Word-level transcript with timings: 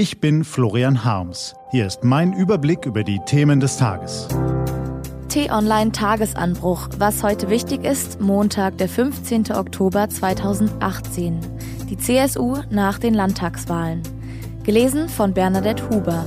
Ich 0.00 0.18
bin 0.18 0.44
Florian 0.44 1.04
Harms. 1.04 1.54
Hier 1.72 1.86
ist 1.86 2.04
mein 2.04 2.32
Überblick 2.32 2.86
über 2.86 3.04
die 3.04 3.20
Themen 3.26 3.60
des 3.60 3.76
Tages. 3.76 4.28
T-Online 5.28 5.92
Tagesanbruch. 5.92 6.88
Was 6.96 7.22
heute 7.22 7.50
wichtig 7.50 7.84
ist, 7.84 8.18
Montag, 8.18 8.78
der 8.78 8.88
15. 8.88 9.52
Oktober 9.52 10.08
2018. 10.08 11.38
Die 11.90 11.98
CSU 11.98 12.62
nach 12.70 12.98
den 12.98 13.12
Landtagswahlen. 13.12 14.02
Gelesen 14.62 15.10
von 15.10 15.34
Bernadette 15.34 15.86
Huber. 15.90 16.24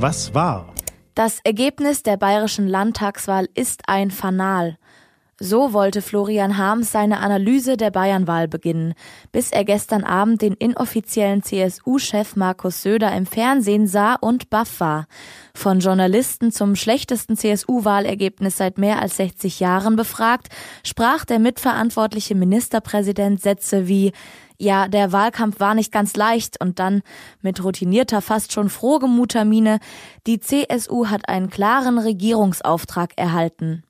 Was 0.00 0.34
war? 0.34 0.74
Das 1.14 1.38
Ergebnis 1.44 2.02
der 2.02 2.16
bayerischen 2.16 2.66
Landtagswahl 2.66 3.48
ist 3.54 3.82
ein 3.86 4.10
Fanal. 4.10 4.78
So 5.42 5.72
wollte 5.72 6.02
Florian 6.02 6.58
Harms 6.58 6.92
seine 6.92 7.20
Analyse 7.20 7.78
der 7.78 7.90
Bayernwahl 7.90 8.46
beginnen, 8.46 8.92
bis 9.32 9.50
er 9.50 9.64
gestern 9.64 10.04
Abend 10.04 10.42
den 10.42 10.52
inoffiziellen 10.52 11.42
CSU-Chef 11.42 12.36
Markus 12.36 12.82
Söder 12.82 13.16
im 13.16 13.24
Fernsehen 13.24 13.86
sah 13.86 14.16
und 14.16 14.50
baff 14.50 14.80
war. 14.80 15.06
Von 15.54 15.80
Journalisten 15.80 16.52
zum 16.52 16.76
schlechtesten 16.76 17.38
CSU-Wahlergebnis 17.38 18.58
seit 18.58 18.76
mehr 18.76 19.00
als 19.00 19.16
60 19.16 19.60
Jahren 19.60 19.96
befragt, 19.96 20.48
sprach 20.84 21.24
der 21.24 21.38
mitverantwortliche 21.38 22.34
Ministerpräsident 22.34 23.40
Sätze 23.40 23.88
wie 23.88 24.12
ja, 24.58 24.88
der 24.88 25.10
Wahlkampf 25.10 25.58
war 25.58 25.74
nicht 25.74 25.90
ganz 25.90 26.16
leicht 26.16 26.60
und 26.60 26.78
dann 26.78 27.00
mit 27.40 27.64
routinierter, 27.64 28.20
fast 28.20 28.52
schon 28.52 28.68
frohgemuter 28.68 29.46
Miene, 29.46 29.78
die 30.26 30.38
CSU 30.38 31.06
hat 31.06 31.30
einen 31.30 31.48
klaren 31.48 31.96
Regierungsauftrag 31.96 33.14
erhalten. 33.16 33.84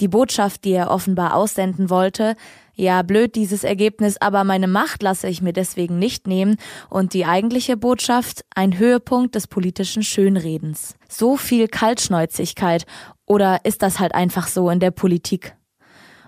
Die 0.00 0.08
Botschaft, 0.08 0.64
die 0.64 0.72
er 0.72 0.90
offenbar 0.90 1.34
aussenden 1.34 1.90
wollte, 1.90 2.34
ja, 2.74 3.02
blöd 3.02 3.34
dieses 3.34 3.62
Ergebnis, 3.62 4.16
aber 4.18 4.42
meine 4.42 4.66
Macht 4.66 5.02
lasse 5.02 5.28
ich 5.28 5.42
mir 5.42 5.52
deswegen 5.52 5.98
nicht 5.98 6.26
nehmen 6.26 6.56
und 6.88 7.12
die 7.12 7.26
eigentliche 7.26 7.76
Botschaft, 7.76 8.44
ein 8.54 8.78
Höhepunkt 8.78 9.34
des 9.34 9.46
politischen 9.46 10.02
Schönredens. 10.02 10.94
So 11.06 11.36
viel 11.36 11.68
Kaltschnäuzigkeit 11.68 12.86
oder 13.26 13.64
ist 13.64 13.82
das 13.82 14.00
halt 14.00 14.14
einfach 14.14 14.48
so 14.48 14.70
in 14.70 14.80
der 14.80 14.92
Politik? 14.92 15.54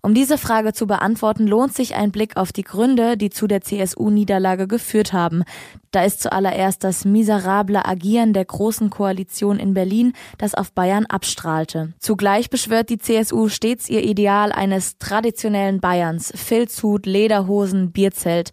Um 0.00 0.14
diese 0.14 0.38
Frage 0.38 0.72
zu 0.72 0.86
beantworten, 0.86 1.48
lohnt 1.48 1.74
sich 1.74 1.96
ein 1.96 2.12
Blick 2.12 2.36
auf 2.36 2.52
die 2.52 2.62
Gründe, 2.62 3.16
die 3.16 3.30
zu 3.30 3.48
der 3.48 3.62
CSU-Niederlage 3.62 4.68
geführt 4.68 5.12
haben. 5.12 5.42
Da 5.90 6.04
ist 6.04 6.22
zuallererst 6.22 6.84
das 6.84 7.04
miserable 7.04 7.84
Agieren 7.84 8.32
der 8.32 8.44
Großen 8.44 8.90
Koalition 8.90 9.58
in 9.58 9.74
Berlin, 9.74 10.12
das 10.36 10.54
auf 10.54 10.72
Bayern 10.72 11.06
abstrahlte. 11.06 11.94
Zugleich 11.98 12.48
beschwört 12.48 12.90
die 12.90 12.98
CSU 12.98 13.48
stets 13.48 13.88
ihr 13.88 14.04
Ideal 14.04 14.52
eines 14.52 14.98
traditionellen 14.98 15.80
Bayerns. 15.80 16.32
Filzhut, 16.36 17.04
Lederhosen, 17.04 17.90
Bierzelt. 17.90 18.52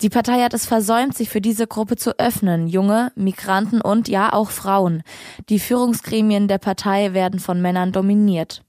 Die 0.00 0.08
Partei 0.08 0.42
hat 0.42 0.54
es 0.54 0.64
versäumt, 0.64 1.14
sich 1.14 1.28
für 1.28 1.42
diese 1.42 1.66
Gruppe 1.66 1.96
zu 1.96 2.18
öffnen. 2.18 2.68
Junge, 2.68 3.12
Migranten 3.16 3.82
und 3.82 4.08
ja 4.08 4.32
auch 4.32 4.50
Frauen. 4.50 5.02
Die 5.50 5.58
Führungsgremien 5.58 6.48
der 6.48 6.58
Partei 6.58 7.12
werden 7.12 7.38
von 7.38 7.60
Männern 7.60 7.92
dominiert. 7.92 8.62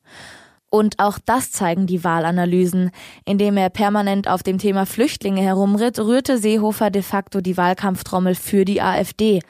Und 0.70 1.00
auch 1.00 1.18
das 1.24 1.52
zeigen 1.52 1.88
die 1.88 2.04
Wahlanalysen. 2.04 2.92
Indem 3.24 3.56
er 3.56 3.70
permanent 3.70 4.28
auf 4.28 4.44
dem 4.44 4.58
Thema 4.58 4.86
Flüchtlinge 4.86 5.42
herumritt, 5.42 5.98
rührte 5.98 6.38
Seehofer 6.38 6.90
de 6.90 7.04
facto 7.04 7.40
die 7.40 7.56
Wahlkampftrommel 7.56 8.36
für 8.36 8.66
die 8.66 8.82
AfD. 8.82 9.42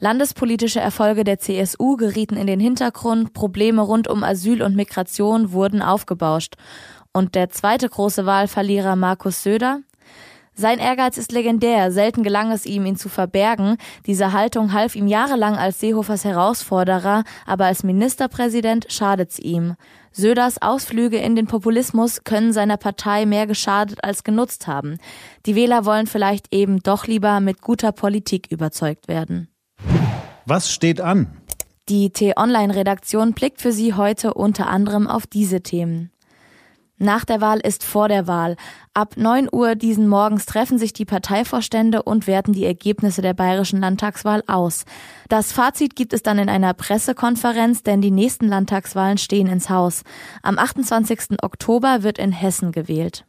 Landespolitische 0.00 0.80
Erfolge 0.80 1.24
der 1.24 1.38
CSU 1.38 1.96
gerieten 1.96 2.36
in 2.36 2.46
den 2.46 2.60
Hintergrund, 2.60 3.32
Probleme 3.32 3.80
rund 3.80 4.06
um 4.06 4.22
Asyl 4.22 4.62
und 4.62 4.76
Migration 4.76 5.52
wurden 5.52 5.80
aufgebauscht. 5.80 6.56
Und 7.12 7.34
der 7.34 7.48
zweite 7.48 7.88
große 7.88 8.26
Wahlverlierer 8.26 8.96
Markus 8.96 9.42
Söder? 9.42 9.80
Sein 10.58 10.78
Ehrgeiz 10.78 11.18
ist 11.18 11.32
legendär, 11.32 11.92
selten 11.92 12.22
gelang 12.22 12.50
es 12.50 12.64
ihm, 12.64 12.86
ihn 12.86 12.96
zu 12.96 13.10
verbergen. 13.10 13.76
Diese 14.06 14.32
Haltung 14.32 14.72
half 14.72 14.96
ihm 14.96 15.06
jahrelang 15.06 15.54
als 15.56 15.80
Seehofers 15.80 16.24
Herausforderer, 16.24 17.24
aber 17.44 17.66
als 17.66 17.82
Ministerpräsident 17.82 18.86
schadet's 18.88 19.38
ihm. 19.38 19.74
Söders 20.12 20.62
Ausflüge 20.62 21.18
in 21.18 21.36
den 21.36 21.46
Populismus 21.46 22.24
können 22.24 22.54
seiner 22.54 22.78
Partei 22.78 23.26
mehr 23.26 23.46
geschadet 23.46 24.02
als 24.02 24.24
genutzt 24.24 24.66
haben. 24.66 24.96
Die 25.44 25.56
Wähler 25.56 25.84
wollen 25.84 26.06
vielleicht 26.06 26.54
eben 26.54 26.78
doch 26.82 27.06
lieber 27.06 27.40
mit 27.40 27.60
guter 27.60 27.92
Politik 27.92 28.50
überzeugt 28.50 29.08
werden. 29.08 29.48
Was 30.46 30.72
steht 30.72 31.02
an? 31.02 31.36
Die 31.90 32.08
T-Online-Redaktion 32.08 33.34
blickt 33.34 33.60
für 33.60 33.72
Sie 33.72 33.92
heute 33.92 34.32
unter 34.32 34.68
anderem 34.68 35.06
auf 35.06 35.26
diese 35.26 35.60
Themen. 35.60 36.10
Nach 36.98 37.26
der 37.26 37.42
Wahl 37.42 37.60
ist 37.60 37.84
vor 37.84 38.08
der 38.08 38.26
Wahl. 38.26 38.56
Ab 38.94 39.16
9 39.16 39.48
Uhr 39.52 39.74
diesen 39.74 40.08
Morgens 40.08 40.46
treffen 40.46 40.78
sich 40.78 40.94
die 40.94 41.04
Parteivorstände 41.04 42.02
und 42.02 42.26
werten 42.26 42.54
die 42.54 42.64
Ergebnisse 42.64 43.20
der 43.20 43.34
bayerischen 43.34 43.80
Landtagswahl 43.80 44.42
aus. 44.46 44.86
Das 45.28 45.52
Fazit 45.52 45.94
gibt 45.94 46.14
es 46.14 46.22
dann 46.22 46.38
in 46.38 46.48
einer 46.48 46.72
Pressekonferenz, 46.72 47.82
denn 47.82 48.00
die 48.00 48.10
nächsten 48.10 48.48
Landtagswahlen 48.48 49.18
stehen 49.18 49.46
ins 49.46 49.68
Haus. 49.68 50.04
Am 50.42 50.58
28. 50.58 51.42
Oktober 51.42 52.02
wird 52.02 52.18
in 52.18 52.32
Hessen 52.32 52.72
gewählt. 52.72 53.26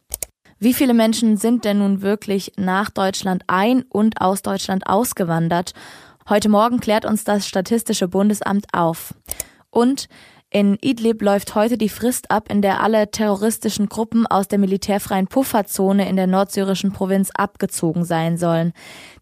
Wie 0.59 0.73
viele 0.73 0.93
Menschen 0.93 1.35
sind 1.35 1.65
denn 1.65 1.79
nun 1.79 2.01
wirklich 2.01 2.53
nach 2.55 2.89
Deutschland 2.89 3.43
ein 3.47 3.83
und 3.89 4.21
aus 4.21 4.41
Deutschland 4.41 4.87
ausgewandert? 4.87 5.73
Heute 6.29 6.47
Morgen 6.47 6.79
klärt 6.79 7.05
uns 7.05 7.25
das 7.25 7.47
Statistische 7.47 8.07
Bundesamt 8.07 8.65
auf. 8.73 9.13
Und 9.69 10.07
in 10.49 10.77
Idlib 10.81 11.21
läuft 11.21 11.55
heute 11.55 11.77
die 11.77 11.89
Frist 11.89 12.31
ab, 12.31 12.49
in 12.49 12.61
der 12.61 12.81
alle 12.81 13.11
terroristischen 13.11 13.89
Gruppen 13.89 14.25
aus 14.25 14.47
der 14.47 14.59
militärfreien 14.59 15.27
Pufferzone 15.27 16.07
in 16.07 16.15
der 16.15 16.27
nordsyrischen 16.27 16.93
Provinz 16.93 17.31
abgezogen 17.35 18.05
sein 18.05 18.37
sollen. 18.37 18.71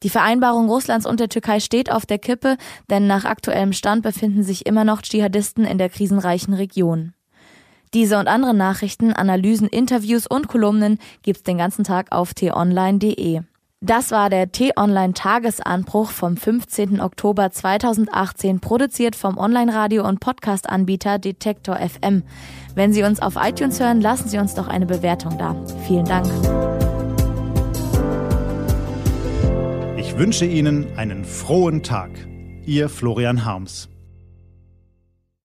Die 0.04 0.10
Vereinbarung 0.10 0.70
Russlands 0.70 1.08
und 1.08 1.20
der 1.20 1.30
Türkei 1.30 1.60
steht 1.60 1.92
auf 1.92 2.06
der 2.06 2.20
Kippe, 2.20 2.58
denn 2.92 3.08
nach 3.08 3.26
aktuellem 3.26 3.74
Stand 3.74 4.04
befinden 4.04 4.44
sich 4.44 4.68
immer 4.68 4.84
noch 4.84 5.02
Dschihadisten 5.02 5.66
in 5.66 5.80
der 5.80 5.90
krisenreichen 5.90 6.54
Region. 6.54 7.14
Diese 7.96 8.20
und 8.20 8.28
andere 8.28 8.54
Nachrichten, 8.54 9.14
Analysen, 9.14 9.68
Interviews 9.68 10.28
und 10.28 10.48
Kolumnen 10.48 11.00
gibt's 11.24 11.44
den 11.44 11.58
ganzen 11.58 11.84
Tag 11.84 12.12
auf 12.12 12.34
t-online.de. 12.34 13.42
Das 13.86 14.10
war 14.10 14.32
der 14.32 14.52
T-Online-Tagesanbruch 14.52 16.10
vom 16.10 16.38
15. 16.38 17.00
Oktober 17.00 17.52
2018, 17.52 18.60
produziert 18.60 19.16
vom 19.16 19.38
Online-Radio- 19.38 20.08
und 20.08 20.20
Podcast-Anbieter 20.20 21.20
Detektor 21.20 21.78
FM. 21.78 22.24
Wenn 22.74 22.94
Sie 22.94 23.04
uns 23.04 23.22
auf 23.22 23.36
iTunes 23.40 23.80
hören, 23.80 24.02
lassen 24.02 24.28
Sie 24.28 24.40
uns 24.40 24.56
doch 24.56 24.68
eine 24.68 24.88
Bewertung 24.88 25.38
da. 25.38 25.56
Vielen 25.86 26.06
Dank. 26.06 26.26
Ich 29.98 30.18
wünsche 30.18 30.46
Ihnen 30.46 30.88
einen 30.98 31.24
frohen 31.24 31.84
Tag. 31.84 32.10
Ihr 32.66 32.90
Florian 32.90 33.46
Harms. 33.46 33.90